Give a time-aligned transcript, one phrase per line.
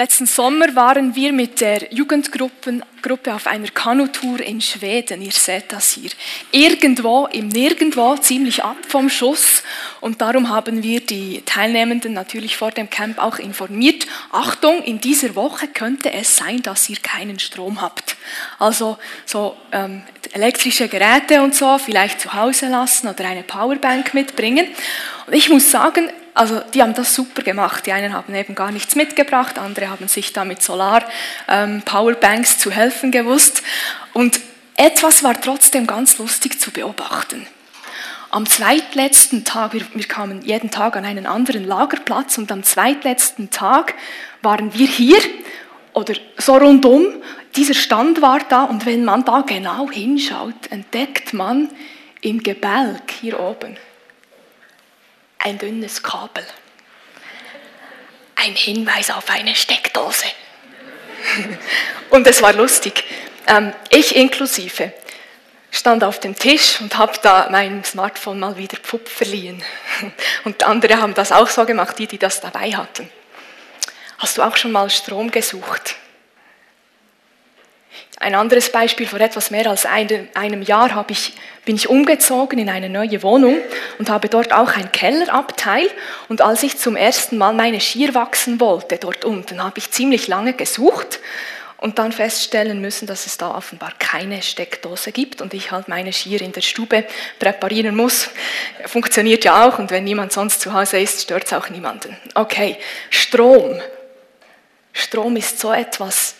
[0.00, 5.20] Letzten Sommer waren wir mit der Jugendgruppe Gruppe auf einer Kanutour in Schweden.
[5.20, 6.10] Ihr seht das hier.
[6.52, 9.62] Irgendwo im Nirgendwo, ziemlich ab vom Schuss.
[10.00, 14.06] Und darum haben wir die Teilnehmenden natürlich vor dem Camp auch informiert.
[14.32, 18.16] Achtung, in dieser Woche könnte es sein, dass ihr keinen Strom habt.
[18.58, 24.66] Also so ähm, elektrische Geräte und so vielleicht zu Hause lassen oder eine Powerbank mitbringen.
[25.26, 26.10] Und ich muss sagen,
[26.40, 27.84] also die haben das super gemacht.
[27.84, 32.70] Die einen haben eben gar nichts mitgebracht, andere haben sich da mit Solar-Powerbanks ähm, zu
[32.70, 33.62] helfen gewusst.
[34.14, 34.40] Und
[34.74, 37.46] etwas war trotzdem ganz lustig zu beobachten.
[38.30, 43.50] Am zweitletzten Tag, wir, wir kamen jeden Tag an einen anderen Lagerplatz und am zweitletzten
[43.50, 43.92] Tag
[44.40, 45.18] waren wir hier
[45.92, 47.04] oder so rundum.
[47.54, 51.68] Dieser Stand war da und wenn man da genau hinschaut, entdeckt man
[52.22, 53.76] im Gebälk hier oben
[55.42, 56.46] ein dünnes Kabel.
[58.36, 60.26] Ein Hinweis auf eine Steckdose.
[62.10, 63.04] Und es war lustig.
[63.46, 64.92] Ähm, ich inklusive
[65.70, 69.62] stand auf dem Tisch und habe da meinem Smartphone mal wieder Pfupp verliehen.
[70.44, 73.08] Und andere haben das auch so gemacht, die, die das dabei hatten.
[74.18, 75.96] Hast du auch schon mal Strom gesucht?
[78.18, 81.32] Ein anderes Beispiel, vor etwas mehr als einem Jahr ich,
[81.64, 83.58] bin ich umgezogen in eine neue Wohnung
[83.98, 85.88] und habe dort auch ein Kellerabteil.
[86.28, 90.28] Und als ich zum ersten Mal meine Skier wachsen wollte dort unten, habe ich ziemlich
[90.28, 91.20] lange gesucht
[91.78, 96.12] und dann feststellen müssen, dass es da offenbar keine Steckdose gibt und ich halt meine
[96.12, 97.06] Skier in der Stube
[97.38, 98.28] präparieren muss.
[98.84, 102.16] Funktioniert ja auch und wenn niemand sonst zu Hause ist, stört es auch niemanden.
[102.34, 102.76] Okay,
[103.08, 103.80] Strom.
[104.92, 106.34] Strom ist so etwas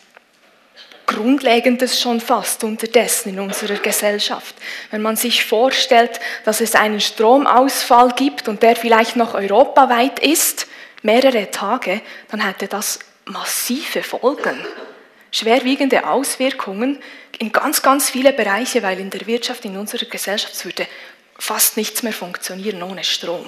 [1.10, 4.54] Grundlegendes schon fast unterdessen in unserer Gesellschaft.
[4.92, 10.68] Wenn man sich vorstellt, dass es einen Stromausfall gibt und der vielleicht noch europaweit ist,
[11.02, 14.64] mehrere Tage, dann hätte das massive Folgen,
[15.32, 17.02] schwerwiegende Auswirkungen
[17.38, 20.86] in ganz, ganz viele Bereiche, weil in der Wirtschaft, in unserer Gesellschaft würde
[21.38, 23.46] fast nichts mehr funktionieren ohne Strom.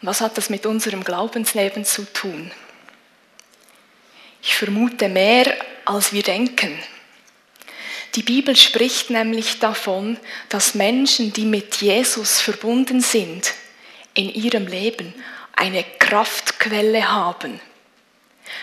[0.00, 2.50] Und was hat das mit unserem Glaubensleben zu tun?
[4.42, 6.78] Ich vermute mehr, als wir denken.
[8.14, 10.18] Die Bibel spricht nämlich davon,
[10.48, 13.54] dass Menschen, die mit Jesus verbunden sind,
[14.14, 15.14] in ihrem Leben
[15.54, 17.60] eine Kraftquelle haben.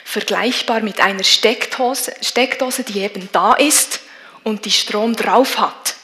[0.04, 4.02] Vergleichbar mit einer Steckdose, Steckdose, die eben da ist
[4.44, 5.96] und die Strom drauf hat,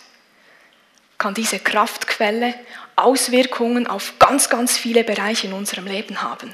[1.17, 2.53] kann diese Kraftquelle
[2.95, 6.53] Auswirkungen auf ganz, ganz viele Bereiche in unserem Leben haben.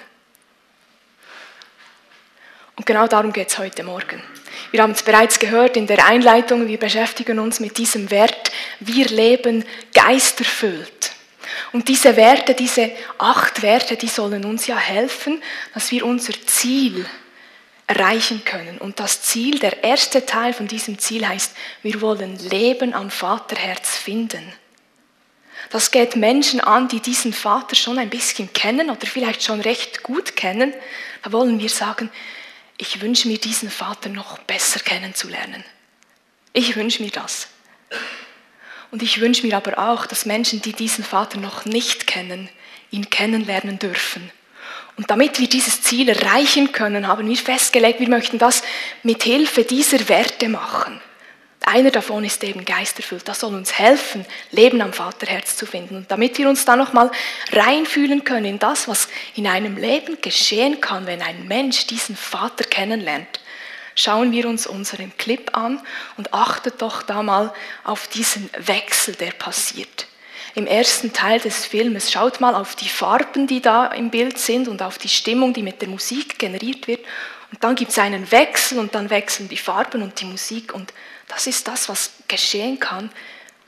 [2.80, 4.24] Und genau darum geht es heute Morgen.
[4.72, 9.06] Wir haben es bereits gehört in der Einleitung, wir beschäftigen uns mit diesem Wert, wir
[9.10, 11.12] leben geisterfüllt.
[11.74, 17.06] Und diese Werte, diese acht Werte, die sollen uns ja helfen, dass wir unser Ziel
[17.86, 18.78] erreichen können.
[18.78, 21.54] Und das Ziel, der erste Teil von diesem Ziel heißt,
[21.84, 24.54] wir wollen Leben am Vaterherz finden.
[25.70, 30.02] Das geht Menschen an, die diesen Vater schon ein bisschen kennen oder vielleicht schon recht
[30.02, 30.74] gut kennen.
[31.24, 32.10] Da wollen wir sagen,
[32.80, 35.64] ich wünsche mir diesen Vater noch besser kennenzulernen.
[36.54, 37.50] Ich wünsche mir das.
[38.90, 42.50] Und ich wünsche mir aber auch, dass Menschen, die diesen Vater noch nicht kennen,
[42.90, 44.32] ihn kennenlernen dürfen.
[44.96, 48.64] Und damit wir dieses Ziel erreichen können, haben wir festgelegt, wir möchten das
[49.04, 51.02] mit Hilfe dieser Werte machen.
[51.72, 53.28] Einer davon ist eben geisterfüllt.
[53.28, 55.98] Das soll uns helfen, Leben am Vaterherz zu finden.
[55.98, 57.12] Und damit wir uns da nochmal
[57.52, 62.64] reinfühlen können in das, was in einem Leben geschehen kann, wenn ein Mensch diesen Vater
[62.64, 63.40] kennenlernt,
[63.94, 65.80] schauen wir uns unseren Clip an
[66.18, 67.54] und achtet doch da mal
[67.84, 70.08] auf diesen Wechsel, der passiert.
[70.56, 74.68] Im ersten Teil des Filmes schaut mal auf die Farben, die da im Bild sind
[74.68, 77.06] und auf die Stimmung, die mit der Musik generiert wird.
[77.52, 80.92] Und dann gibt es einen Wechsel und dann wechseln die Farben und die Musik und
[81.30, 83.10] das ist das, was geschehen kann,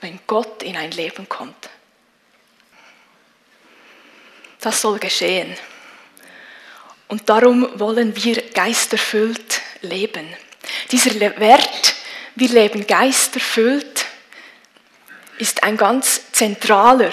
[0.01, 1.69] wenn Gott in ein Leben kommt.
[4.59, 5.55] Das soll geschehen.
[7.07, 10.27] Und darum wollen wir geisterfüllt leben.
[10.91, 11.95] Dieser Wert,
[12.35, 14.05] wir leben geisterfüllt,
[15.37, 17.11] ist ein ganz zentraler,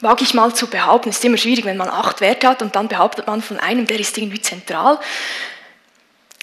[0.00, 1.10] wage ich mal zu behaupten.
[1.10, 3.98] Ist immer schwierig, wenn man acht Werte hat und dann behauptet man von einem, der
[3.98, 5.00] ist irgendwie zentral.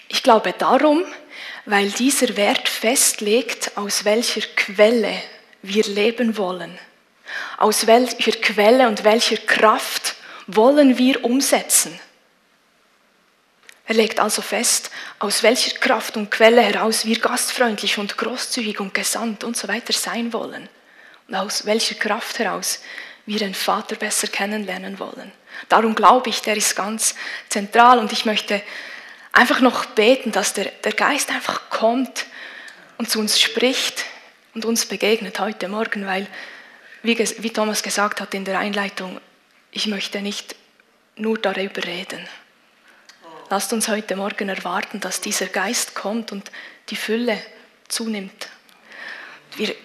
[0.08, 1.04] Ich glaube darum,
[1.65, 5.21] weil dieser Wert festlegt, aus welcher Quelle
[5.62, 6.77] wir leben wollen.
[7.57, 10.15] Aus welcher Quelle und welcher Kraft
[10.48, 11.98] wollen wir umsetzen.
[13.86, 18.94] Er legt also fest, aus welcher Kraft und Quelle heraus wir gastfreundlich und großzügig und
[18.94, 20.69] gesandt und so weiter sein wollen.
[21.27, 22.81] Und aus welcher Kraft heraus
[23.25, 25.31] wir den Vater besser kennenlernen wollen.
[25.69, 27.15] Darum glaube ich, der ist ganz
[27.50, 28.62] zentral und ich möchte
[29.34, 32.26] einfach noch beten, dass der, der Geist einfach kommt
[32.98, 34.06] und zu uns spricht
[34.54, 36.28] und uns begegnet heute Morgen, weil,
[37.02, 39.20] wie, wie Thomas gesagt hat in der Einleitung,
[39.72, 40.56] ich möchte nicht
[41.18, 42.26] nur darüber reden.
[43.50, 46.50] Lasst uns heute Morgen erwarten, dass dieser Geist kommt und
[46.90, 47.40] die Fülle
[47.88, 48.50] zunimmt.
[49.58, 49.76] Wir,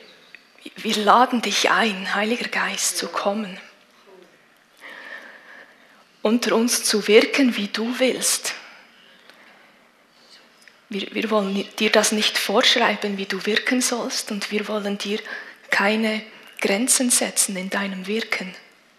[0.77, 3.59] wir laden dich ein, Heiliger Geist, zu kommen,
[6.23, 8.55] unter uns zu wirken, wie du willst.
[10.88, 15.20] Wir, wir wollen dir das nicht vorschreiben, wie du wirken sollst, und wir wollen dir
[15.70, 16.23] keine
[16.61, 18.55] Grenzen setzen in deinem Wirken.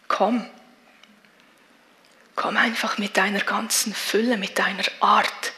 [0.07, 0.45] Komm.
[2.35, 5.53] Komm einfach mit deiner ganzen Fülle, mit deiner Art.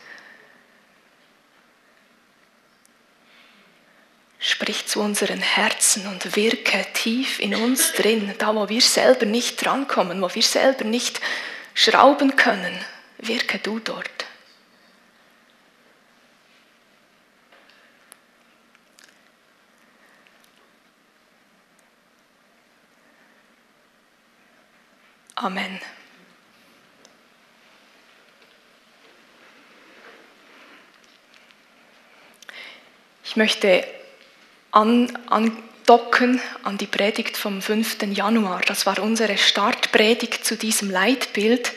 [4.39, 9.63] Sprich zu unseren Herzen und wirke tief in uns drin, da wo wir selber nicht
[9.63, 11.21] drankommen, wo wir selber nicht
[11.75, 12.73] schrauben können.
[13.19, 14.20] Wirke du dort.
[25.41, 25.79] Amen.
[33.23, 33.83] Ich möchte
[34.69, 38.03] an, andocken an die Predigt vom 5.
[38.11, 38.61] Januar.
[38.67, 41.71] Das war unsere Startpredigt zu diesem Leitbild.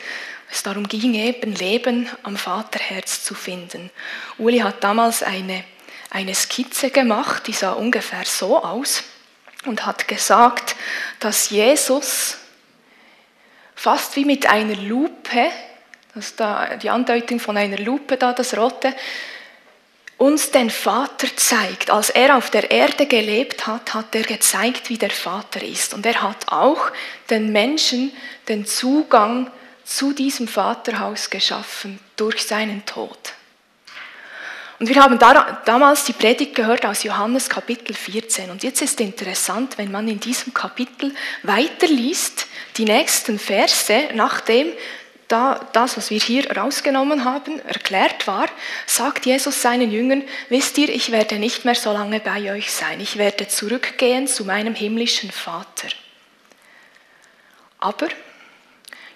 [0.51, 3.89] Es darum ging eben, Leben am Vaterherz zu finden.
[4.37, 5.63] Uli hat damals eine,
[6.11, 9.05] eine Skizze gemacht, die sah ungefähr so aus
[9.65, 10.75] und hat gesagt,
[11.19, 12.37] dass Jesus
[13.75, 15.51] fast wie mit einer Lupe,
[16.13, 18.95] das ist da die Andeutung von einer Lupe da, das Rote,
[20.17, 21.91] uns den Vater zeigt.
[21.91, 25.93] Als er auf der Erde gelebt hat, hat er gezeigt, wie der Vater ist.
[25.93, 26.91] Und er hat auch
[27.29, 28.13] den Menschen
[28.47, 29.51] den Zugang
[29.83, 33.33] zu diesem Vaterhaus geschaffen durch seinen Tod.
[34.79, 38.49] Und wir haben da, damals die Predigt gehört aus Johannes Kapitel 14.
[38.49, 41.13] Und jetzt ist interessant, wenn man in diesem Kapitel
[41.43, 44.73] weiterliest, die nächsten Verse, nachdem
[45.27, 48.47] da das, was wir hier rausgenommen haben, erklärt war,
[48.85, 52.99] sagt Jesus seinen Jüngern, wisst ihr, ich werde nicht mehr so lange bei euch sein,
[52.99, 55.87] ich werde zurückgehen zu meinem himmlischen Vater.
[57.79, 58.07] Aber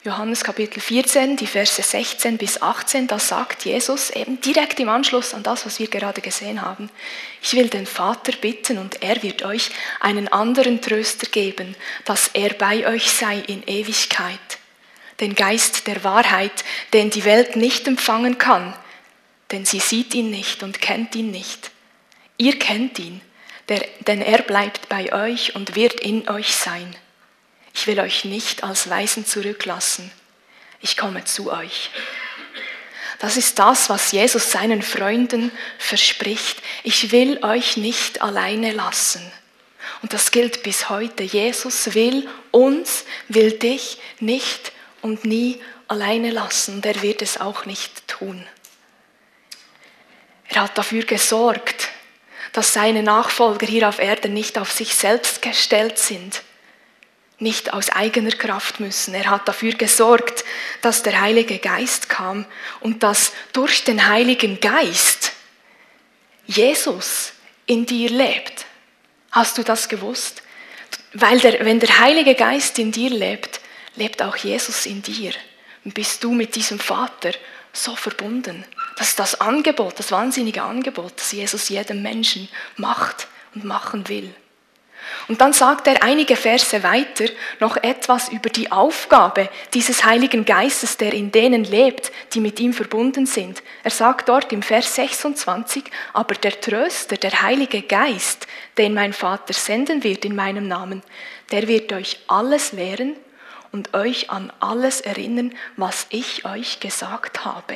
[0.06, 5.34] Johannes Kapitel 14, die Verse 16 bis 18, da sagt Jesus eben direkt im Anschluss
[5.34, 6.90] an das, was wir gerade gesehen haben,
[7.42, 11.76] ich will den Vater bitten und er wird euch einen anderen Tröster geben,
[12.06, 14.40] dass er bei euch sei in Ewigkeit
[15.20, 16.64] den Geist der Wahrheit,
[16.94, 18.74] den die Welt nicht empfangen kann,
[19.52, 21.72] denn sie sieht ihn nicht und kennt ihn nicht.
[22.38, 23.20] Ihr kennt ihn,
[23.68, 26.96] denn er bleibt bei euch und wird in euch sein.
[27.74, 30.12] Ich will euch nicht als Weisen zurücklassen.
[30.82, 31.92] Ich komme zu euch.
[33.20, 36.62] Das ist das, was Jesus seinen Freunden verspricht.
[36.84, 39.22] Ich will euch nicht alleine lassen.
[40.02, 41.24] Und das gilt bis heute.
[41.24, 47.66] Jesus will uns, will dich nicht und nie alleine lassen und er wird es auch
[47.66, 48.46] nicht tun.
[50.48, 51.90] Er hat dafür gesorgt,
[52.54, 56.42] dass seine Nachfolger hier auf Erden nicht auf sich selbst gestellt sind,
[57.40, 59.14] nicht aus eigener Kraft müssen.
[59.14, 60.44] Er hat dafür gesorgt,
[60.82, 62.46] dass der Heilige Geist kam
[62.82, 65.32] und dass durch den Heiligen Geist
[66.46, 67.34] Jesus
[67.66, 68.66] in dir lebt.
[69.32, 70.42] Hast du das gewusst?
[71.14, 73.62] Weil der, wenn der Heilige Geist in dir lebt,
[73.96, 75.32] lebt auch Jesus in dir.
[75.86, 77.32] Und bist du mit diesem Vater
[77.72, 78.66] so verbunden.
[78.98, 84.34] Das ist das Angebot, das wahnsinnige Angebot, das Jesus jedem Menschen macht und machen will.
[85.28, 87.26] Und dann sagt er einige Verse weiter
[87.60, 92.74] noch etwas über die Aufgabe dieses Heiligen Geistes, der in denen lebt, die mit ihm
[92.74, 93.62] verbunden sind.
[93.84, 98.48] Er sagt dort im Vers 26, aber der Tröster, der Heilige Geist,
[98.78, 101.04] den mein Vater senden wird in meinem Namen,
[101.52, 103.16] der wird euch alles lehren
[103.72, 107.76] und euch an alles erinnern, was ich euch gesagt habe.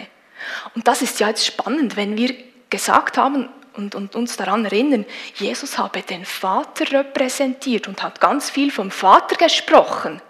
[0.76, 2.34] Und das ist ja jetzt spannend, wenn wir
[2.70, 8.50] gesagt haben und, und uns daran erinnern, Jesus habe den Vater repräsentiert und hat ganz
[8.50, 10.22] viel vom Vater gesprochen.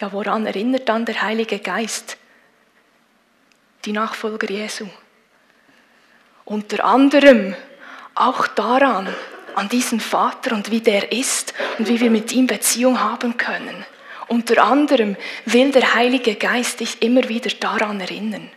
[0.00, 2.16] Ja, woran erinnert dann der Heilige Geist?
[3.84, 4.86] Die Nachfolger Jesu.
[6.44, 7.54] Unter anderem
[8.14, 9.14] auch daran,
[9.54, 13.84] an diesen Vater und wie der ist und wie wir mit ihm Beziehung haben können.
[14.28, 18.50] Unter anderem will der Heilige Geist dich immer wieder daran erinnern.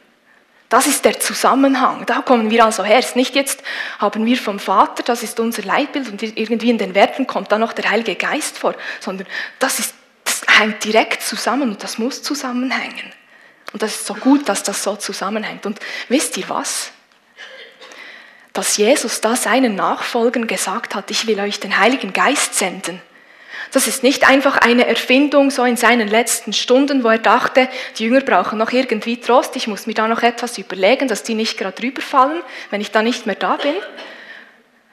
[0.70, 2.06] Das ist der Zusammenhang.
[2.06, 3.00] Da kommen wir also her.
[3.00, 3.64] Es ist nicht jetzt
[4.00, 7.62] haben wir vom Vater, das ist unser Leitbild und irgendwie in den Werten kommt dann
[7.62, 9.28] noch der Heilige Geist vor, sondern
[9.60, 9.94] das ist
[10.58, 13.14] hängt direkt zusammen und das muss zusammenhängen.
[13.74, 15.66] Und das ist so gut, dass das so zusammenhängt.
[15.66, 16.92] Und wisst ihr was?
[18.54, 23.02] Dass Jesus da seinen Nachfolgern gesagt hat, ich will euch den Heiligen Geist senden.
[23.72, 28.06] Das ist nicht einfach eine Erfindung so in seinen letzten Stunden, wo er dachte, die
[28.06, 31.58] Jünger brauchen noch irgendwie Trost, ich muss mir da noch etwas überlegen, dass die nicht
[31.58, 33.76] gerade rüberfallen, wenn ich da nicht mehr da bin.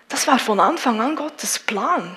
[0.08, 2.16] Das war von Anfang an Gottes Plan.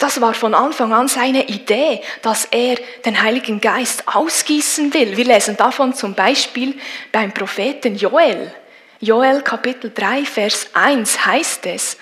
[0.00, 5.18] Das war von Anfang an seine Idee, dass er den Heiligen Geist ausgießen will.
[5.18, 6.78] Wir lesen davon zum Beispiel
[7.12, 8.54] beim Propheten Joel.
[9.00, 11.98] Joel Kapitel 3, Vers 1 heißt es,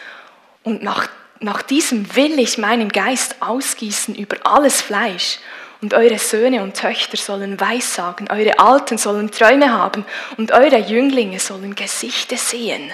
[0.63, 1.09] und nach,
[1.41, 5.39] nach diesem will ich meinen Geist ausgießen über alles Fleisch.
[5.81, 10.05] Und eure Söhne und Töchter sollen Weissagen, eure Alten sollen Träume haben
[10.37, 12.93] und eure Jünglinge sollen Gesichter sehen.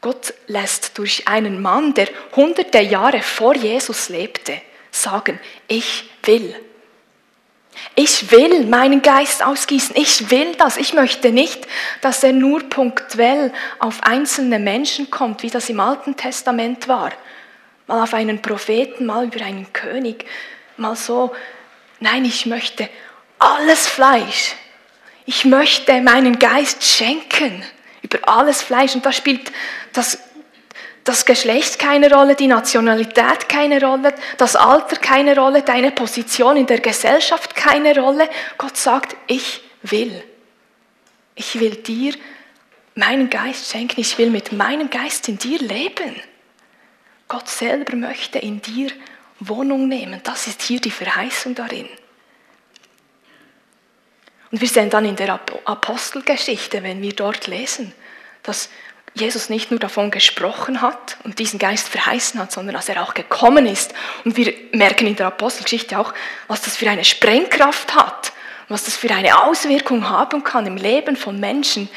[0.00, 6.54] Gott lässt durch einen Mann, der hunderte Jahre vor Jesus lebte, sagen, ich will.
[7.94, 9.96] Ich will meinen Geist ausgießen.
[9.96, 10.76] Ich will das.
[10.76, 11.66] Ich möchte nicht,
[12.00, 17.12] dass er nur punktuell auf einzelne Menschen kommt, wie das im Alten Testament war.
[17.86, 20.24] Mal auf einen Propheten, mal über einen König,
[20.76, 21.32] mal so.
[21.98, 22.88] Nein, ich möchte
[23.38, 24.54] alles Fleisch.
[25.26, 27.64] Ich möchte meinen Geist schenken
[28.02, 28.94] über alles Fleisch.
[28.94, 29.52] Und da spielt
[29.92, 30.18] das,
[31.04, 36.66] das Geschlecht keine Rolle, die Nationalität keine Rolle, das Alter keine Rolle, deine Position in
[36.66, 38.28] der Gesellschaft keine Rolle.
[38.58, 40.22] Gott sagt, ich will.
[41.34, 42.14] Ich will dir
[42.94, 44.00] meinen Geist schenken.
[44.00, 46.16] Ich will mit meinem Geist in dir leben.
[47.28, 48.90] Gott selber möchte in dir
[49.38, 50.20] Wohnung nehmen.
[50.22, 51.88] Das ist hier die Verheißung darin.
[54.50, 57.94] Und wir sehen dann in der Apostelgeschichte, wenn wir dort lesen,
[58.42, 58.68] dass
[59.14, 63.14] Jesus nicht nur davon gesprochen hat und diesen Geist verheißen hat, sondern dass er auch
[63.14, 63.92] gekommen ist.
[64.24, 66.14] Und wir merken in der Apostelgeschichte auch,
[66.46, 68.32] was das für eine Sprengkraft hat,
[68.68, 71.88] was das für eine Auswirkung haben kann im Leben von Menschen,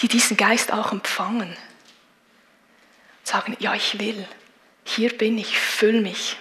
[0.00, 1.56] die diesen Geist auch empfangen.
[3.24, 4.26] Sagen, ja, ich will,
[4.84, 6.36] hier bin ich, füll mich.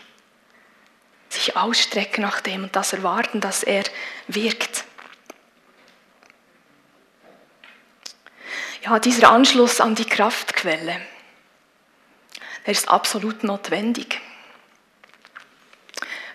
[1.29, 3.83] Sich ausstrecken nach dem und das erwarten, dass er
[4.27, 4.85] wirkt.
[8.87, 10.95] Ja, dieser Anschluss an die Kraftquelle,
[12.65, 14.21] der ist absolut notwendig.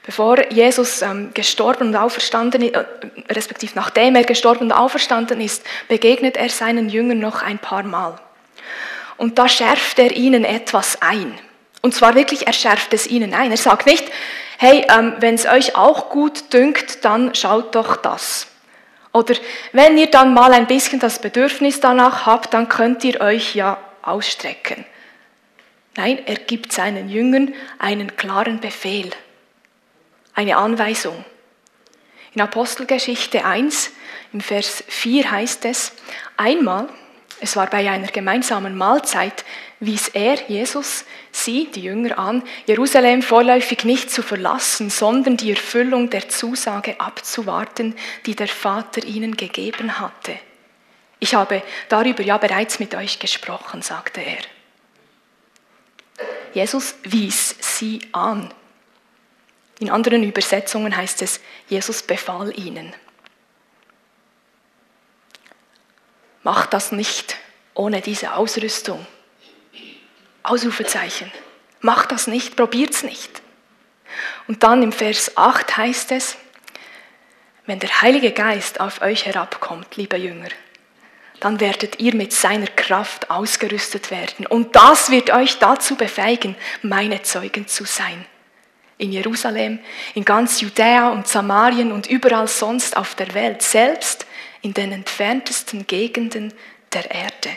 [0.05, 2.85] Bevor Jesus ähm, gestorben und auferstanden ist, äh,
[3.31, 8.19] respektive nachdem er gestorben und auferstanden ist, begegnet er seinen Jüngern noch ein paar Mal.
[9.17, 11.39] Und da schärft er ihnen etwas ein.
[11.81, 13.51] Und zwar wirklich, er schärft es ihnen ein.
[13.51, 14.05] Er sagt nicht,
[14.59, 18.49] hey, ähm, wenn es euch auch gut dünkt, dann schaut doch das.
[19.13, 19.35] Oder
[19.73, 23.79] wenn ihr dann mal ein bisschen das Bedürfnis danach habt, dann könnt ihr euch ja
[24.01, 24.85] ausstrecken.
[25.97, 29.11] Nein, er gibt seinen Jüngern einen klaren Befehl,
[30.35, 31.25] eine Anweisung.
[32.35, 33.93] In Apostelgeschichte 1,
[34.33, 35.93] im Vers 4 heißt es,
[36.39, 36.89] einmal,
[37.43, 39.45] es war bei einer gemeinsamen Mahlzeit,
[39.81, 46.09] wies er, Jesus, sie, die Jünger an, Jerusalem vorläufig nicht zu verlassen, sondern die Erfüllung
[46.09, 47.97] der Zusage abzuwarten,
[48.27, 50.39] die der Vater ihnen gegeben hatte.
[51.19, 54.39] Ich habe darüber ja bereits mit euch gesprochen, sagte er.
[56.55, 58.55] Jesus wies sie an.
[59.81, 62.95] In anderen Übersetzungen heißt es, Jesus befahl ihnen.
[66.43, 67.37] Macht das nicht
[67.75, 69.07] ohne diese Ausrüstung.
[70.43, 71.31] Ausrufezeichen.
[71.81, 73.43] Macht das nicht, probiert es nicht.
[74.49, 76.37] Und dann im Vers 8 heißt es,
[77.67, 80.49] wenn der Heilige Geist auf euch herabkommt, liebe Jünger,
[81.41, 84.47] dann werdet ihr mit seiner Kraft ausgerüstet werden.
[84.47, 88.25] Und das wird euch dazu befähigen, meine Zeugen zu sein.
[88.99, 89.81] In Jerusalem,
[90.15, 94.27] in ganz Judäa und Samarien und überall sonst auf der Welt, selbst
[94.63, 96.55] in den entferntesten Gegenden
[96.93, 97.57] der Erde.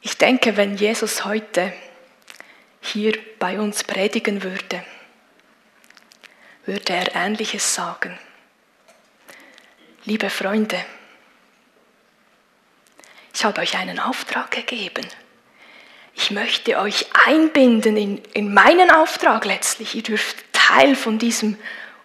[0.00, 1.72] Ich denke, wenn Jesus heute
[2.80, 4.84] hier bei uns predigen würde,
[6.64, 8.18] würde er Ähnliches sagen.
[10.04, 10.84] Liebe Freunde,
[13.34, 15.06] ich habe euch einen Auftrag gegeben.
[16.14, 19.94] Ich möchte euch einbinden in, in meinen Auftrag letztlich.
[19.94, 21.56] Ihr dürft Teil von diesem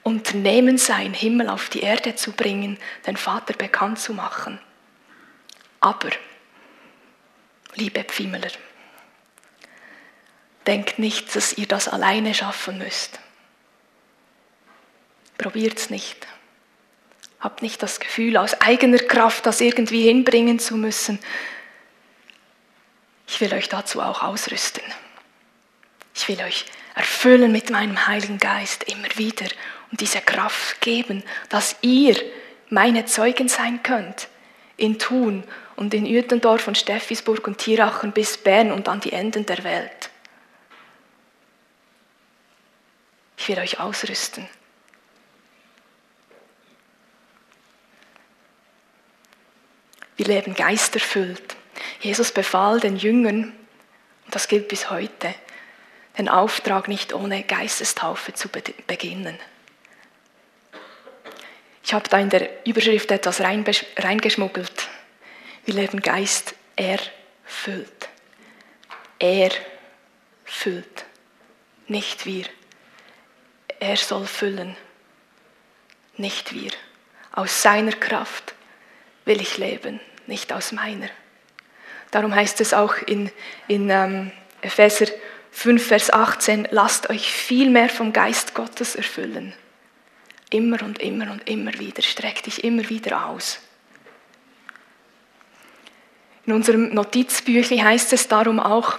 [0.04, 4.58] Unternehmen sein, Himmel auf die Erde zu bringen, den Vater bekannt zu machen.
[5.82, 6.10] Aber
[7.76, 8.52] liebe Pfimmeler,
[10.66, 13.20] denkt nicht, dass ihr das alleine schaffen müsst.
[15.38, 16.26] Probiert es nicht.
[17.42, 21.20] Habt nicht das Gefühl, aus eigener Kraft das irgendwie hinbringen zu müssen.
[23.28, 24.84] Ich will euch dazu auch ausrüsten.
[26.16, 26.66] Ich will euch
[26.96, 29.48] erfüllen mit meinem Heiligen Geist immer wieder
[29.92, 32.16] und diese Kraft geben, dass ihr
[32.70, 34.28] meine Zeugen sein könnt
[34.78, 35.44] in Thun
[35.76, 40.10] und in Uetendorf und Steffisburg und Tirachen bis Bern und an die Enden der Welt.
[43.38, 44.48] Ich will euch ausrüsten.
[50.16, 51.56] Wir leben geisterfüllt.
[52.00, 53.54] Jesus befahl den Jüngern,
[54.26, 55.34] und das gilt bis heute,
[56.18, 59.38] den Auftrag nicht ohne Geistestaufe zu beginnen.
[61.84, 64.88] Ich habe da in der Überschrift etwas reingeschmuggelt.
[65.66, 68.10] Wir leben Geist erfüllt.
[69.20, 69.52] Er
[70.46, 71.06] füllt,
[71.88, 72.46] nicht wir.
[73.80, 74.78] Er soll füllen,
[76.16, 76.72] nicht wir.
[77.32, 78.54] Aus seiner Kraft
[79.26, 81.10] will ich leben, nicht aus meiner.
[82.12, 83.32] Darum heißt es auch in,
[83.68, 85.08] in ähm, Epheser
[85.54, 89.54] 5, Vers 18, lasst euch viel mehr vom Geist Gottes erfüllen.
[90.50, 93.60] Immer und immer und immer wieder, streck dich immer wieder aus.
[96.46, 98.98] In unserem Notizbüchlein heißt es darum auch,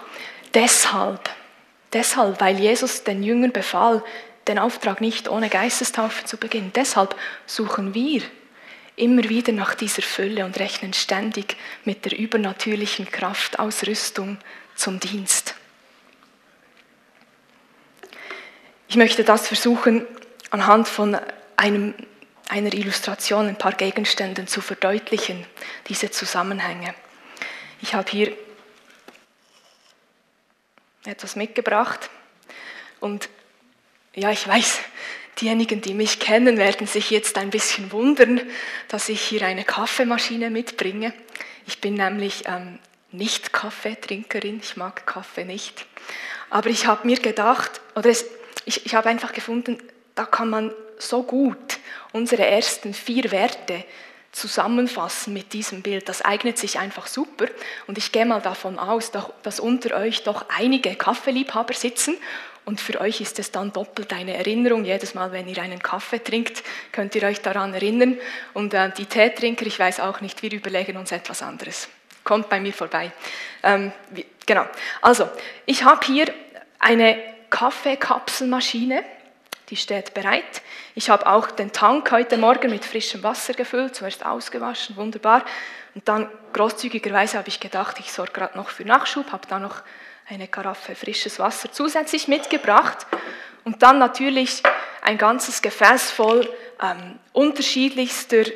[0.54, 1.28] deshalb,
[1.92, 4.02] deshalb, weil Jesus den Jüngern befahl,
[4.46, 6.70] den Auftrag nicht ohne Geistestaufe zu beginnen.
[6.74, 8.22] Deshalb suchen wir
[8.96, 14.38] immer wieder nach dieser Fülle und rechnen ständig mit der übernatürlichen Kraftausrüstung
[14.76, 15.53] zum Dienst.
[18.88, 20.06] Ich möchte das versuchen,
[20.50, 21.18] anhand von
[21.56, 21.94] einem,
[22.48, 25.44] einer Illustration, ein paar Gegenständen zu verdeutlichen,
[25.88, 26.94] diese Zusammenhänge.
[27.80, 28.36] Ich habe hier
[31.04, 32.10] etwas mitgebracht
[33.00, 33.28] und
[34.14, 34.80] ja, ich weiß,
[35.40, 38.40] diejenigen, die mich kennen, werden sich jetzt ein bisschen wundern,
[38.88, 41.12] dass ich hier eine Kaffeemaschine mitbringe.
[41.66, 42.78] Ich bin nämlich ähm,
[43.10, 45.86] nicht Kaffeetrinkerin, ich mag Kaffee nicht.
[46.50, 48.24] Aber ich habe mir gedacht, oder es,
[48.64, 49.78] ich, ich habe einfach gefunden,
[50.14, 51.78] da kann man so gut
[52.12, 53.84] unsere ersten vier Werte
[54.32, 56.08] zusammenfassen mit diesem Bild.
[56.08, 57.46] Das eignet sich einfach super.
[57.86, 59.12] Und ich gehe mal davon aus,
[59.42, 62.16] dass unter euch doch einige Kaffeeliebhaber sitzen
[62.64, 64.84] und für euch ist es dann doppelt eine Erinnerung.
[64.84, 66.62] Jedes Mal, wenn ihr einen Kaffee trinkt,
[66.92, 68.16] könnt ihr euch daran erinnern.
[68.54, 71.88] Und äh, die Teetrinker, ich weiß auch nicht, wir überlegen uns etwas anderes.
[72.22, 73.12] Kommt bei mir vorbei.
[73.62, 74.64] Ähm, wie, genau.
[75.02, 75.28] Also,
[75.66, 76.32] ich habe hier
[76.78, 79.04] eine Kaffeekapselmaschine.
[79.70, 80.60] Die steht bereit.
[80.96, 85.44] Ich habe auch den Tank heute Morgen mit frischem Wasser gefüllt, zuerst ausgewaschen, wunderbar.
[85.94, 89.82] Und dann großzügigerweise habe ich gedacht, ich sorge gerade noch für Nachschub, habe da noch
[90.28, 93.06] eine Karaffe frisches Wasser zusätzlich mitgebracht
[93.62, 94.64] und dann natürlich
[95.02, 98.46] ein ganzes Gefäß voll ähm, unterschiedlichster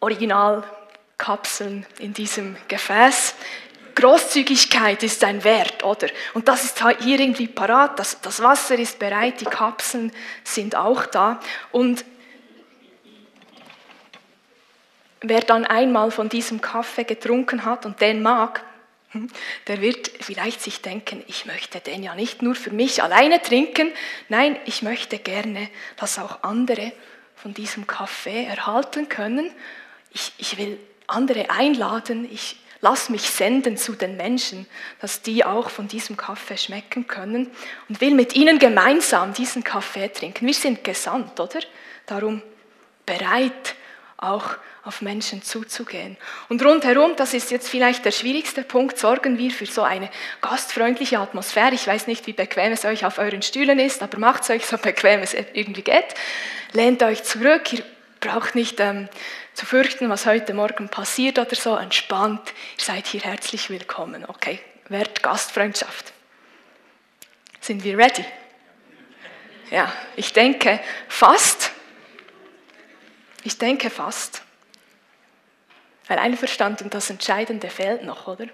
[0.00, 3.34] Originalkapseln in diesem Gefäß.
[3.94, 6.08] Großzügigkeit ist ein Wert, oder?
[6.34, 10.12] Und das ist hier irgendwie parat, das, das Wasser ist bereit, die Kapseln
[10.44, 11.40] sind auch da.
[11.70, 12.04] Und
[15.20, 18.64] wer dann einmal von diesem Kaffee getrunken hat und den mag,
[19.66, 23.92] der wird vielleicht sich denken, ich möchte den ja nicht nur für mich alleine trinken,
[24.28, 26.92] nein, ich möchte gerne, dass auch andere
[27.36, 29.50] von diesem Kaffee erhalten können.
[30.12, 34.66] Ich, ich will andere einladen, ich lasse mich senden zu den Menschen,
[35.00, 37.50] dass die auch von diesem Kaffee schmecken können
[37.88, 40.46] und will mit ihnen gemeinsam diesen Kaffee trinken.
[40.46, 41.60] Wir sind gesandt, oder?
[42.06, 42.42] Darum
[43.06, 43.76] bereit,
[44.16, 46.16] auch auf Menschen zuzugehen.
[46.48, 51.20] Und rundherum, das ist jetzt vielleicht der schwierigste Punkt, sorgen wir für so eine gastfreundliche
[51.20, 51.74] Atmosphäre.
[51.74, 54.66] Ich weiß nicht, wie bequem es euch auf euren Stühlen ist, aber macht es euch
[54.66, 56.14] so bequem es irgendwie geht.
[56.72, 57.84] Lehnt euch zurück, ihr
[58.18, 59.08] braucht nicht ähm,
[59.54, 61.76] zu fürchten, was heute Morgen passiert oder so.
[61.76, 64.24] Entspannt, ihr seid hier herzlich willkommen.
[64.26, 66.12] Okay, Wert Gastfreundschaft.
[67.60, 68.24] Sind wir ready?
[69.70, 71.70] Ja, ich denke fast.
[73.44, 74.42] Ich denke fast.
[76.08, 78.46] Weil einverstanden, das Entscheidende fehlt noch, oder?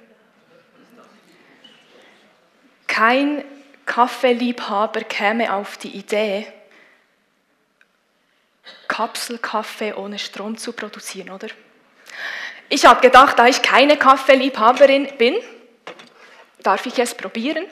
[2.86, 3.44] Kein
[3.86, 6.46] Kaffeeliebhaber käme auf die Idee,
[8.88, 11.48] Kapselkaffee ohne Strom zu produzieren, oder?
[12.68, 15.36] Ich habe gedacht, da ich keine Kaffeeliebhaberin bin,
[16.62, 17.64] darf ich es probieren,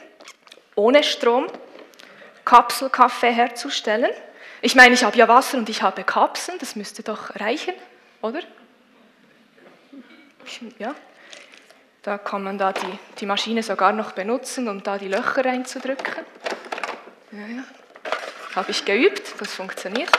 [0.74, 1.46] ohne Strom
[2.44, 4.10] Kapselkaffee herzustellen.
[4.62, 7.74] Ich meine, ich habe ja Wasser und ich habe Kapseln, das müsste doch reichen,
[8.22, 8.40] oder?
[10.78, 10.94] Ja,
[12.02, 16.24] da kann man da die, die Maschine sogar noch benutzen, um da die Löcher reinzudrücken.
[17.32, 17.64] Ja, ja.
[18.54, 20.10] Habe ich geübt, das funktioniert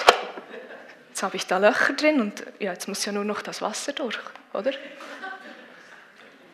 [1.17, 3.91] jetzt habe ich da Löcher drin und ja, jetzt muss ja nur noch das Wasser
[3.91, 4.19] durch,
[4.53, 4.71] oder?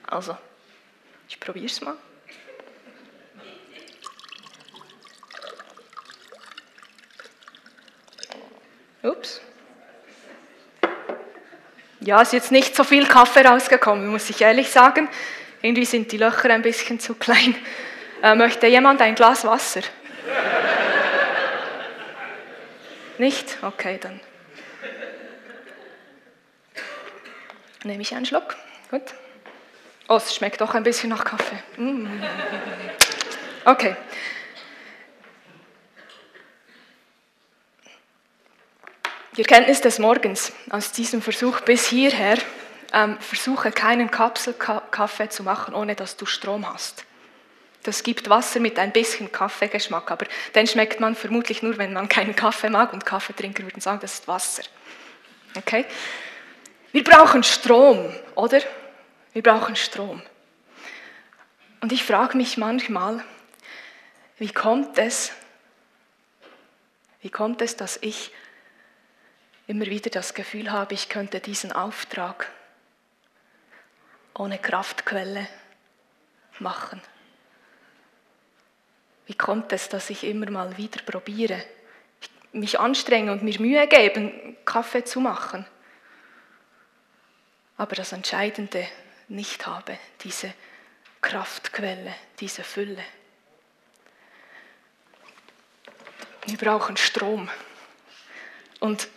[0.07, 0.37] Also,
[1.27, 1.95] ich probiere es mal.
[9.01, 9.41] Ups.
[11.99, 15.09] Ja, es ist jetzt nicht so viel Kaffee rausgekommen, muss ich ehrlich sagen.
[15.61, 17.53] Irgendwie sind die Löcher ein bisschen zu klein.
[18.21, 19.81] Äh, möchte jemand ein Glas Wasser?
[23.17, 23.57] nicht?
[23.61, 24.21] Okay, dann
[27.83, 28.55] nehme ich einen Schluck.
[28.89, 29.13] Gut.
[30.07, 31.57] Oh, es schmeckt doch ein bisschen nach Kaffee.
[31.77, 32.07] Mm.
[33.65, 33.95] Okay.
[39.35, 42.37] Die Erkenntnis des Morgens aus diesem Versuch bis hierher,
[42.93, 47.05] ähm, versuche keinen Kapselkaffee zu machen, ohne dass du Strom hast.
[47.81, 52.07] Das gibt Wasser mit ein bisschen Kaffeegeschmack, aber den schmeckt man vermutlich nur, wenn man
[52.07, 54.63] keinen Kaffee mag und Kaffeetrinker würden sagen, das ist Wasser.
[55.57, 55.85] Okay?
[56.93, 58.61] Wir brauchen Strom, oder?
[59.33, 60.21] Wir brauchen Strom.
[61.81, 63.23] Und ich frage mich manchmal,
[64.37, 65.31] wie kommt es,
[67.21, 68.31] wie kommt es, dass ich
[69.65, 72.51] immer wieder das Gefühl habe, ich könnte diesen Auftrag
[74.35, 75.47] ohne Kraftquelle
[76.59, 77.01] machen.
[79.25, 81.59] Wie kommt es, dass ich immer mal wieder probiere,
[82.51, 85.65] mich anstrenge und mir Mühe gebe, Kaffee zu machen,
[87.83, 88.87] aber das Entscheidende
[89.27, 90.53] nicht habe, diese
[91.21, 93.03] Kraftquelle, diese Fülle.
[96.45, 97.49] Wir brauchen Strom.
[98.79, 99.09] Und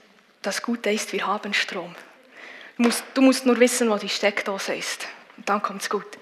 [0.43, 1.95] das Gute ist, wir haben Strom.
[2.77, 5.07] Du musst, du musst nur wissen, wo die Steckdose ist.
[5.37, 6.19] Und dann kommt es gut.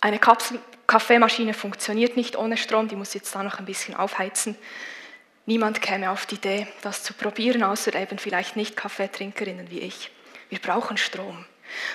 [0.00, 4.56] Eine Kapselkaffeemaschine funktioniert nicht ohne Strom, die muss jetzt da noch ein bisschen aufheizen.
[5.46, 10.10] Niemand käme auf die Idee, das zu probieren, außer eben vielleicht nicht Kaffeetrinkerinnen wie ich.
[10.50, 11.44] Wir brauchen Strom.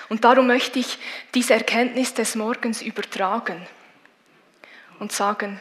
[0.10, 0.98] Und darum möchte ich
[1.34, 3.66] diese Erkenntnis des Morgens übertragen
[5.00, 5.60] und sagen,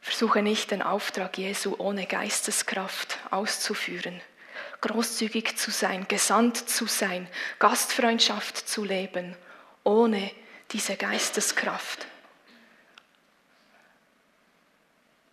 [0.00, 4.20] versuche nicht den Auftrag Jesu ohne Geisteskraft auszuführen,
[4.80, 9.36] großzügig zu sein, gesandt zu sein, Gastfreundschaft zu leben,
[9.84, 10.30] ohne
[10.72, 12.06] diese Geisteskraft.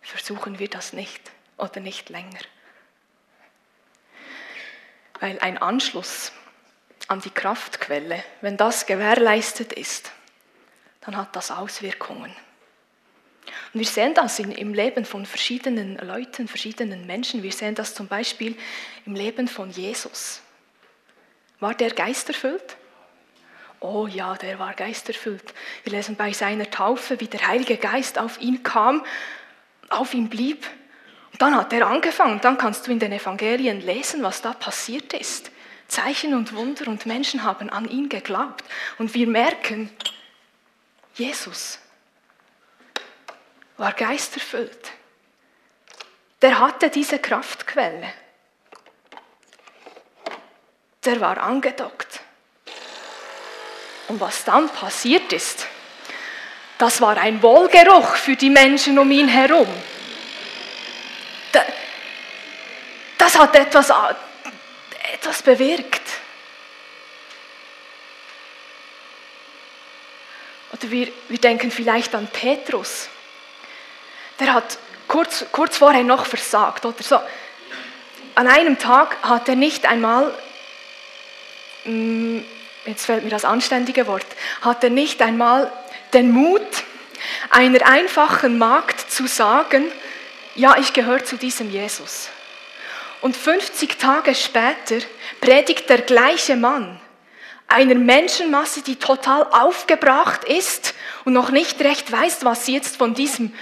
[0.08, 1.20] versuchen wir das nicht
[1.58, 2.40] oder nicht länger.
[5.20, 6.32] Weil ein Anschluss
[7.08, 10.12] an die Kraftquelle, wenn das gewährleistet ist,
[11.02, 12.34] dann hat das Auswirkungen.
[13.72, 17.42] Und wir sehen das in, im Leben von verschiedenen Leuten, verschiedenen Menschen.
[17.42, 18.56] Wir sehen das zum Beispiel
[19.06, 20.40] im Leben von Jesus.
[21.60, 22.76] War der geisterfüllt?
[23.80, 25.54] Oh ja, der war geisterfüllt.
[25.84, 29.04] Wir lesen bei seiner Taufe, wie der Heilige Geist auf ihn kam
[29.90, 30.66] auf ihm blieb.
[31.32, 32.40] Und dann hat er angefangen.
[32.40, 35.50] Dann kannst du in den Evangelien lesen, was da passiert ist.
[35.86, 38.64] Zeichen und Wunder und Menschen haben an ihn geglaubt.
[38.98, 39.90] Und wir merken,
[41.14, 41.78] Jesus
[43.76, 44.92] war geisterfüllt.
[46.42, 48.12] Der hatte diese Kraftquelle.
[51.04, 52.20] Der war angedockt.
[54.08, 55.66] Und was dann passiert ist,
[56.78, 59.68] das war ein Wohlgeruch für die Menschen um ihn herum.
[63.18, 63.92] Das hat etwas,
[65.12, 66.08] etwas bewirkt.
[70.72, 73.08] Oder wir, wir denken vielleicht an Petrus.
[74.38, 76.86] Der hat kurz, kurz vorher noch versagt.
[76.86, 77.20] Oder so.
[78.36, 80.32] An einem Tag hat er nicht einmal,
[82.88, 84.26] jetzt fällt mir das anständige Wort,
[84.62, 85.72] hat er nicht einmal
[86.12, 86.66] den Mut,
[87.50, 89.84] einer einfachen Magd zu sagen,
[90.54, 92.30] ja, ich gehöre zu diesem Jesus.
[93.20, 94.98] Und 50 Tage später
[95.40, 97.00] predigt der gleiche Mann
[97.68, 103.14] einer Menschenmasse, die total aufgebracht ist und noch nicht recht weiß, was sie jetzt von
[103.14, 103.52] diesem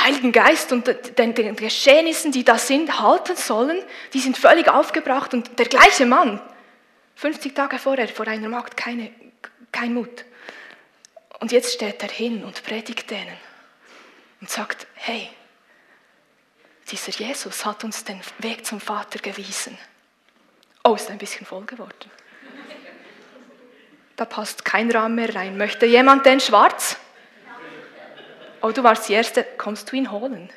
[0.00, 0.86] Heiligen Geist und
[1.18, 3.78] den, den Geschehnissen, die da sind, halten sollen.
[4.14, 6.40] Die sind völlig aufgebracht und der gleiche Mann,
[7.16, 9.10] 50 Tage vorher, vor einer Magd, keine,
[9.70, 10.24] kein Mut.
[11.40, 13.36] Und jetzt steht er hin und predigt denen
[14.40, 15.28] und sagt, hey,
[16.90, 19.78] dieser Jesus hat uns den Weg zum Vater gewiesen.
[20.84, 22.10] Oh, ist ein bisschen voll geworden.
[24.16, 25.56] Da passt kein Rahmen mehr rein.
[25.56, 26.96] Möchte jemand den schwarz?
[28.60, 29.44] Oh, du warst die Erste.
[29.58, 30.50] Kommst du ihn holen?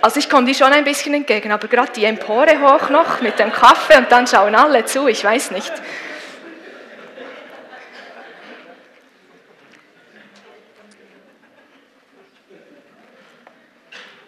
[0.00, 3.38] Also ich komme dir schon ein bisschen entgegen, aber gerade die Empore hoch noch mit
[3.38, 5.72] dem Kaffee und dann schauen alle zu, ich weiß nicht.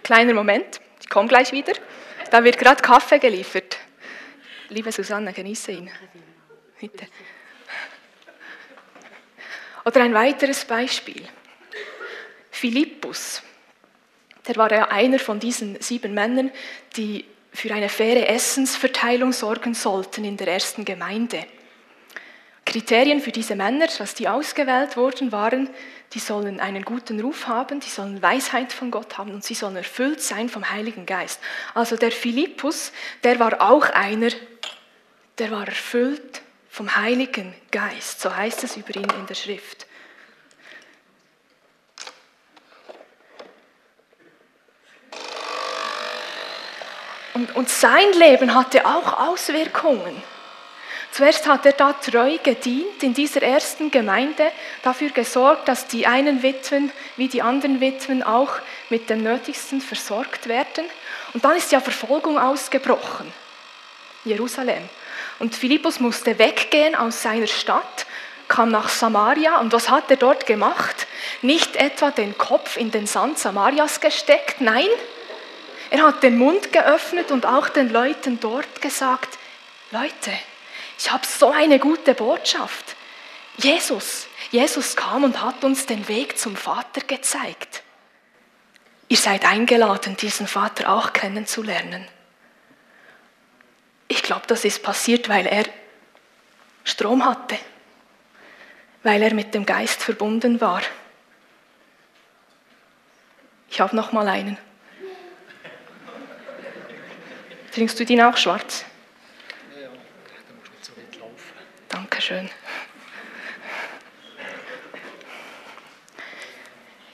[0.03, 1.73] Kleiner Moment, ich komme gleich wieder.
[2.33, 3.77] Da wird gerade Kaffee geliefert.
[4.69, 5.91] Liebe Susanne, genieße ihn.
[6.81, 7.07] Bitte.
[9.85, 11.29] Oder ein weiteres Beispiel.
[12.51, 13.43] Philippus,
[14.51, 16.51] der war ja einer von diesen sieben Männern,
[16.97, 21.47] die für eine faire Essensverteilung sorgen sollten in der ersten Gemeinde.
[22.65, 25.71] Kriterien für diese Männer, dass die ausgewählt wurden, waren,
[26.15, 29.77] die sollen einen guten Ruf haben, die sollen Weisheit von Gott haben und sie sollen
[29.77, 31.41] erfüllt sein vom Heiligen Geist.
[31.75, 32.91] Also der Philippus,
[33.23, 34.31] der war auch einer,
[35.39, 38.21] der war erfüllt vom Heiligen Geist.
[38.21, 39.87] So heißt es über ihn in der Schrift.
[47.41, 50.23] Und, und sein Leben hatte auch Auswirkungen.
[51.11, 56.43] Zuerst hat er da treu gedient in dieser ersten Gemeinde, dafür gesorgt, dass die einen
[56.43, 58.59] Witwen wie die anderen Witwen auch
[58.91, 60.85] mit dem Nötigsten versorgt werden.
[61.33, 63.33] Und dann ist ja Verfolgung ausgebrochen.
[64.27, 64.87] Jerusalem.
[65.39, 68.05] Und Philippus musste weggehen aus seiner Stadt,
[68.49, 71.07] kam nach Samaria und was hat er dort gemacht?
[71.41, 74.89] Nicht etwa den Kopf in den Sand Samarias gesteckt, nein,
[75.91, 79.39] er hat den Mund geöffnet und auch den Leuten dort gesagt,
[79.91, 80.33] Leute,
[80.97, 82.97] ich habe so eine gute Botschaft.
[83.57, 87.83] Jesus, Jesus kam und hat uns den Weg zum Vater gezeigt.
[89.09, 92.07] Ihr seid eingeladen, diesen Vater auch kennenzulernen.
[94.07, 95.65] Ich glaube, das ist passiert, weil er
[96.85, 97.59] Strom hatte,
[99.03, 100.83] weil er mit dem Geist verbunden war.
[103.69, 104.57] Ich habe noch mal einen.
[107.73, 108.85] Trinkst du den auch schwarz?
[111.89, 112.51] Dankeschön.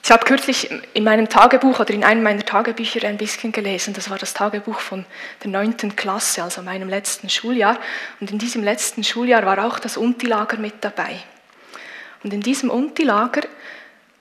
[0.06, 3.92] Ich habe kürzlich in meinem Tagebuch oder in einem meiner Tagebücher ein bisschen gelesen.
[3.92, 5.04] Das war das Tagebuch von
[5.42, 7.76] der neunten Klasse, also meinem letzten Schuljahr.
[8.20, 11.18] Und in diesem letzten Schuljahr war auch das Untilager mit dabei.
[12.22, 13.42] Und in diesem Untilager,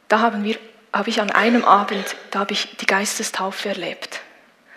[0.07, 0.57] da haben wir,
[0.91, 4.21] habe ich an einem Abend, da habe ich die Geistestaufe erlebt.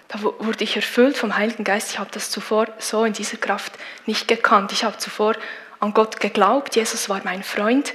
[0.08, 1.90] Da wurde ich erfüllt vom Heiligen Geist.
[1.90, 3.72] Ich habe das zuvor so in dieser Kraft
[4.06, 4.72] nicht gekannt.
[4.72, 5.34] Ich habe zuvor
[5.80, 7.94] an Gott geglaubt, Jesus war mein Freund,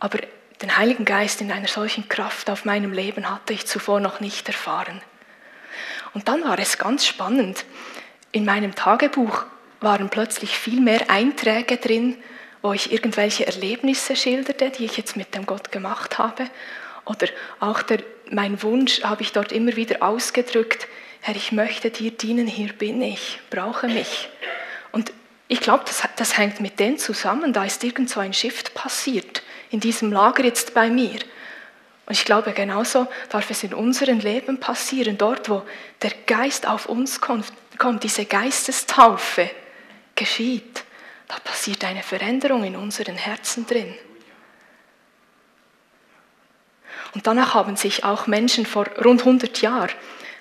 [0.00, 0.18] aber
[0.60, 4.46] den Heiligen Geist in einer solchen Kraft auf meinem Leben hatte ich zuvor noch nicht
[4.48, 5.00] erfahren.
[6.12, 7.64] Und dann war es ganz spannend.
[8.32, 9.46] In meinem Tagebuch
[9.80, 12.16] waren plötzlich viel mehr Einträge drin,
[12.62, 16.46] wo ich irgendwelche Erlebnisse schilderte, die ich jetzt mit dem Gott gemacht habe.
[17.04, 17.28] Oder
[17.60, 17.98] auch der,
[18.30, 20.86] mein Wunsch habe ich dort immer wieder ausgedrückt,
[21.26, 24.28] Herr, ich möchte dir dienen, hier bin ich, brauche mich.
[24.92, 25.10] Und
[25.48, 27.54] ich glaube, das, das hängt mit dem zusammen.
[27.54, 31.18] Da ist irgend so ein Shift passiert in diesem Lager jetzt bei mir.
[32.04, 35.62] Und ich glaube, genauso darf es in unserem Leben passieren, dort, wo
[36.02, 37.46] der Geist auf uns kommt,
[37.78, 39.50] kommt diese Geistestaufe
[40.14, 40.84] geschieht.
[41.26, 43.94] Da passiert eine Veränderung in unseren Herzen drin.
[47.14, 49.88] Und danach haben sich auch Menschen vor rund 100 Jahren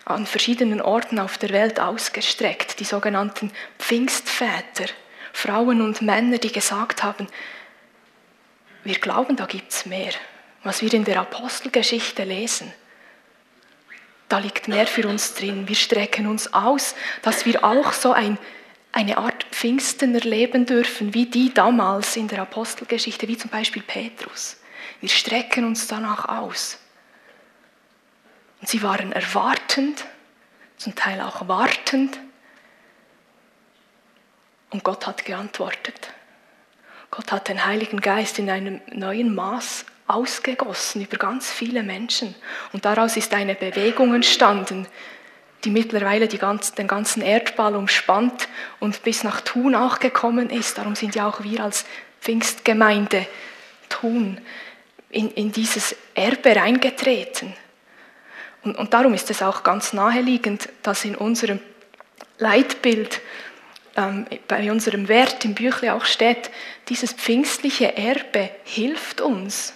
[0.05, 4.85] an verschiedenen Orten auf der Welt ausgestreckt, die sogenannten Pfingstväter,
[5.31, 7.27] Frauen und Männer, die gesagt haben,
[8.83, 10.11] wir glauben, da gibt es mehr.
[10.63, 12.71] Was wir in der Apostelgeschichte lesen,
[14.29, 15.67] da liegt mehr für uns drin.
[15.67, 18.37] Wir strecken uns aus, dass wir auch so ein,
[18.91, 24.57] eine Art Pfingsten erleben dürfen, wie die damals in der Apostelgeschichte, wie zum Beispiel Petrus.
[25.01, 26.79] Wir strecken uns danach aus.
[28.63, 30.05] Und sie waren erwartend,
[30.77, 32.17] zum Teil auch wartend.
[34.69, 36.13] Und Gott hat geantwortet.
[37.11, 42.35] Gott hat den Heiligen Geist in einem neuen Maß ausgegossen über ganz viele Menschen.
[42.71, 44.87] Und daraus ist eine Bewegung entstanden,
[45.65, 48.47] die mittlerweile die ganz, den ganzen Erdball umspannt
[48.79, 50.77] und bis nach Thun auch gekommen ist.
[50.77, 51.83] Darum sind ja auch wir als
[52.21, 53.27] Pfingstgemeinde
[53.89, 54.39] Thun
[55.09, 57.57] in, in dieses Erbe reingetreten.
[58.63, 61.59] Und, und darum ist es auch ganz naheliegend, dass in unserem
[62.37, 63.21] Leitbild,
[63.95, 66.49] ähm, bei unserem Wert im Büchle auch steht,
[66.89, 69.73] dieses pfingstliche Erbe hilft uns,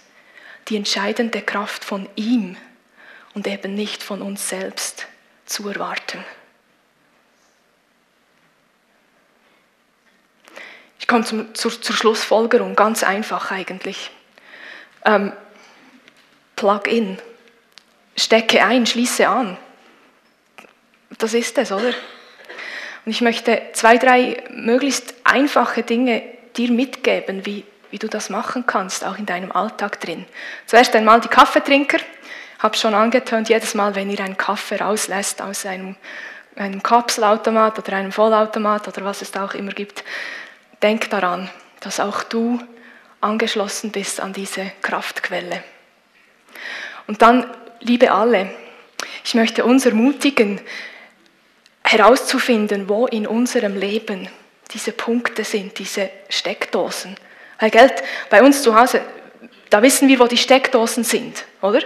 [0.68, 2.58] die entscheidende Kraft von ihm
[3.34, 5.08] und eben nicht von uns selbst
[5.46, 6.24] zu erwarten.
[11.00, 14.12] Ich komme zum, zur, zur, Schlussfolgerung, ganz einfach eigentlich.
[15.06, 15.32] Ähm,
[16.58, 17.18] Plug-in
[18.18, 19.58] stecke ein, schließe an.
[21.18, 21.94] Das ist es, oder?
[23.06, 26.24] Und ich möchte zwei, drei möglichst einfache Dinge
[26.58, 30.26] dir mitgeben, wie, wie du das machen kannst, auch in deinem Alltag drin.
[30.66, 32.00] Zuerst einmal die Kaffeetrinker.
[32.60, 35.96] habe schon angetönt, jedes Mal, wenn ihr einen Kaffee rauslässt aus einem,
[36.56, 40.04] einem Kapselautomat oder einem Vollautomat oder was es da auch immer gibt,
[40.82, 41.50] denk daran,
[41.80, 42.60] dass auch du
[43.22, 45.64] angeschlossen bist an diese Kraftquelle.
[47.08, 47.50] Und dann,
[47.82, 48.52] liebe alle,
[49.24, 50.62] ich möchte uns ermutigen,
[51.84, 54.30] herauszufinden, wo in unserem Leben
[54.72, 57.16] diese Punkte sind, diese Steckdosen.
[57.60, 57.94] Weil Geld
[58.30, 59.02] bei uns zu Hause,
[59.70, 61.82] da wissen wir, wo die Steckdosen sind, oder?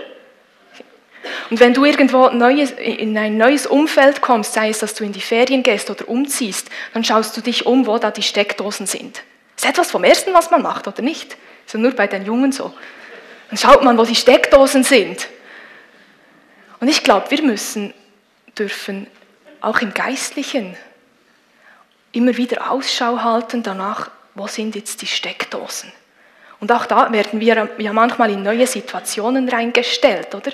[1.49, 5.12] Und wenn du irgendwo neues, in ein neues Umfeld kommst, sei es, dass du in
[5.12, 9.21] die Ferien gehst oder umziehst, dann schaust du dich um, wo da die Steckdosen sind.
[9.56, 11.38] Das ist etwas vom Ersten, was man macht, oder nicht?
[11.65, 12.73] Das ist nur bei den Jungen so.
[13.49, 15.27] Dann schaut man, wo die Steckdosen sind.
[16.82, 17.94] Und ich glaube, wir müssen,
[18.58, 19.08] dürfen
[19.62, 20.76] auch im Geistlichen
[22.12, 25.94] immer wieder Ausschau halten danach, wo sind jetzt die Steckdosen.
[26.60, 30.52] Und auch da werden wir ja manchmal in neue Situationen reingestellt, oder?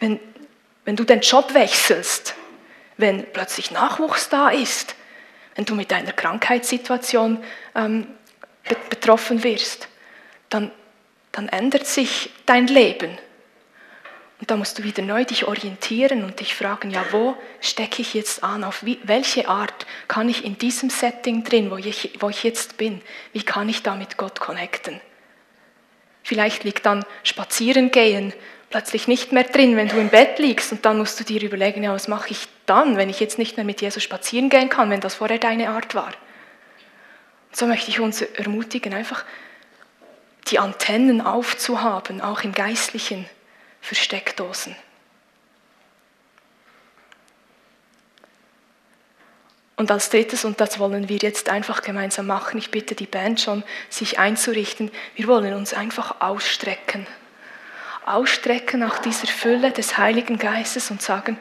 [0.00, 0.20] Wenn,
[0.84, 2.34] wenn du den Job wechselst,
[2.96, 4.96] wenn plötzlich Nachwuchs da ist,
[5.54, 7.42] wenn du mit einer Krankheitssituation
[7.74, 8.06] ähm,
[8.90, 9.88] betroffen wirst,
[10.50, 10.72] dann,
[11.30, 13.16] dann ändert sich dein Leben.
[14.40, 18.14] Und da musst du wieder neu dich orientieren und dich fragen, ja, wo stecke ich
[18.14, 18.62] jetzt an?
[18.62, 22.76] Auf wie, welche Art kann ich in diesem Setting drin, wo ich, wo ich jetzt
[22.76, 23.00] bin,
[23.32, 25.00] wie kann ich da mit Gott connecten?
[26.22, 28.32] Vielleicht liegt dann Spazierengehen
[28.70, 31.82] plötzlich nicht mehr drin, wenn du im Bett liegst und dann musst du dir überlegen,
[31.82, 34.90] ja, was mache ich dann, wenn ich jetzt nicht mehr mit Jesus spazieren gehen kann,
[34.90, 36.12] wenn das vorher deine Art war.
[37.50, 39.24] so möchte ich uns ermutigen, einfach
[40.48, 43.26] die Antennen aufzuhaben, auch im Geistlichen
[43.80, 44.76] für Steckdosen.
[49.78, 53.40] Und als drittes, und das wollen wir jetzt einfach gemeinsam machen, ich bitte die Band
[53.40, 57.06] schon, sich einzurichten, wir wollen uns einfach ausstrecken.
[58.04, 61.38] Ausstrecken nach dieser Fülle des Heiligen Geistes und sagen,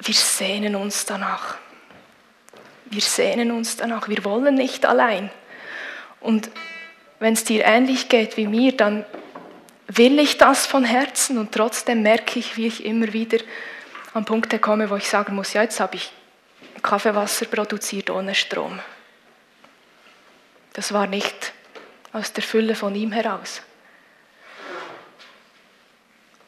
[0.00, 1.56] wir sehnen uns danach.
[2.84, 5.30] Wir sehnen uns danach, wir wollen nicht allein.
[6.20, 6.50] Und
[7.18, 9.06] wenn es dir ähnlich geht wie mir, dann
[9.88, 13.38] will ich das von Herzen und trotzdem merke ich, wie ich immer wieder
[14.14, 16.12] an Punkte komme, wo ich sagen muss, ja, jetzt habe ich
[16.82, 18.78] Kaffeewasser produziert ohne Strom.
[20.74, 21.52] Das war nicht
[22.12, 23.62] aus der Fülle von ihm heraus.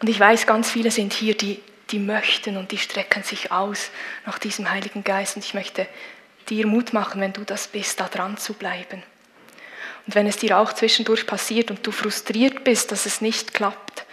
[0.00, 3.90] Und ich weiß, ganz viele sind hier, die, die möchten und die strecken sich aus
[4.24, 5.36] nach diesem Heiligen Geist.
[5.36, 5.86] Und ich möchte
[6.48, 9.02] dir Mut machen, wenn du das bist, da dran zu bleiben.
[10.06, 14.04] Und wenn es dir auch zwischendurch passiert und du frustriert bist, dass es nicht klappt,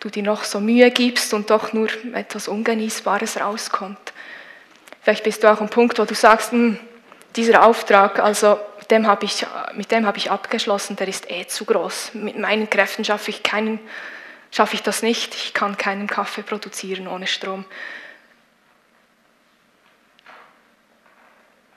[0.00, 4.12] du dir noch so Mühe gibst und doch nur etwas Ungenießbares rauskommt.
[5.02, 6.78] Vielleicht bist du auch am Punkt, wo du sagst, hm,
[7.36, 11.46] dieser Auftrag, also mit dem habe ich, mit dem habe ich abgeschlossen, der ist eh
[11.46, 12.14] zu groß.
[12.14, 13.78] Mit meinen Kräften schaffe ich, keinen,
[14.50, 15.34] schaffe ich das nicht.
[15.34, 17.64] Ich kann keinen Kaffee produzieren ohne Strom.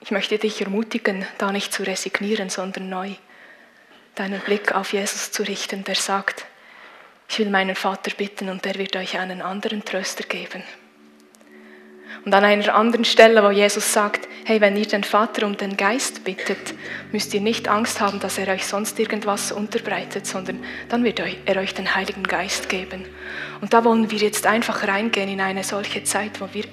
[0.01, 3.15] Ich möchte dich ermutigen, da nicht zu resignieren, sondern neu
[4.15, 6.45] deinen Blick auf Jesus zu richten, der sagt,
[7.29, 10.63] ich will meinen Vater bitten und der wird euch einen anderen Tröster geben.
[12.25, 15.77] Und an einer anderen Stelle, wo Jesus sagt, hey, wenn ihr den Vater um den
[15.77, 16.73] Geist bittet,
[17.11, 21.57] müsst ihr nicht Angst haben, dass er euch sonst irgendwas unterbreitet, sondern dann wird er
[21.57, 23.05] euch den Heiligen Geist geben.
[23.61, 26.65] Und da wollen wir jetzt einfach reingehen in eine solche Zeit, wo wir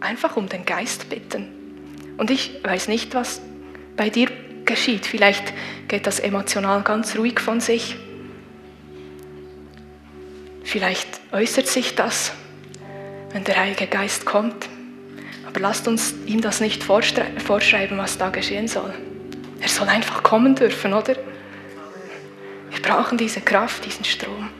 [0.00, 2.14] einfach um den Geist bitten.
[2.16, 3.40] Und ich weiß nicht, was
[3.96, 4.28] bei dir
[4.66, 5.06] geschieht.
[5.06, 5.52] Vielleicht
[5.88, 7.96] geht das emotional ganz ruhig von sich.
[10.64, 12.32] Vielleicht äußert sich das,
[13.32, 14.68] wenn der Heilige Geist kommt.
[15.46, 18.92] Aber lasst uns ihm das nicht vorschreiben, was da geschehen soll.
[19.60, 21.16] Er soll einfach kommen dürfen, oder?
[22.70, 24.50] Wir brauchen diese Kraft, diesen Strom.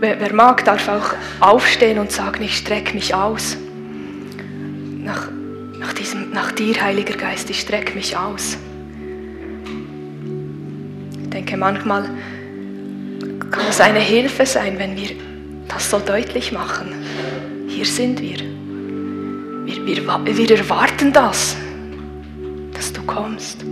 [0.00, 3.58] Wer, mag, darf auch aufstehen und sagen, ich strecke mich aus.
[5.04, 5.28] Nach,
[5.78, 8.56] nach, diesem, nach dir, Heiliger Geist, ich strecke mich aus.
[11.22, 12.08] Ich denke, manchmal
[13.50, 15.10] kann es eine Hilfe sein, wenn wir
[15.68, 16.94] das so deutlich machen.
[17.68, 18.38] Hier sind wir.
[19.66, 21.56] Wir, wir, wir erwarten das,
[22.72, 23.66] dass du kommst.